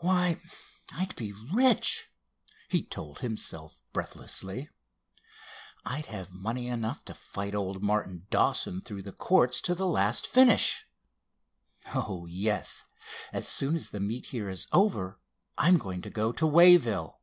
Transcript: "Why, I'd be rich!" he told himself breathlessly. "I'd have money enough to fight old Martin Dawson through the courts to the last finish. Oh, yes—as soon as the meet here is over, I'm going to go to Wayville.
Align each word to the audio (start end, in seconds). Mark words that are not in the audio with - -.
"Why, 0.00 0.42
I'd 0.94 1.16
be 1.16 1.32
rich!" 1.50 2.10
he 2.68 2.82
told 2.82 3.20
himself 3.20 3.82
breathlessly. 3.94 4.68
"I'd 5.82 6.04
have 6.04 6.34
money 6.34 6.66
enough 6.68 7.06
to 7.06 7.14
fight 7.14 7.54
old 7.54 7.82
Martin 7.82 8.26
Dawson 8.28 8.82
through 8.82 9.00
the 9.00 9.12
courts 9.14 9.62
to 9.62 9.74
the 9.74 9.86
last 9.86 10.26
finish. 10.26 10.84
Oh, 11.94 12.26
yes—as 12.26 13.48
soon 13.48 13.76
as 13.76 13.88
the 13.88 13.98
meet 14.00 14.26
here 14.26 14.50
is 14.50 14.66
over, 14.72 15.20
I'm 15.56 15.78
going 15.78 16.02
to 16.02 16.10
go 16.10 16.32
to 16.32 16.46
Wayville. 16.46 17.22